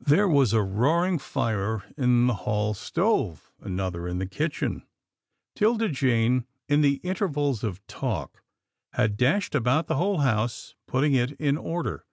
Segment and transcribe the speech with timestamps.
[0.00, 4.86] There was a roaring fire in the hall stove, another in the kitchen,
[5.54, 8.42] 'Tilda Jane, in the intervals of talk,
[8.94, 12.06] had dashed about the whole house, putting it in order.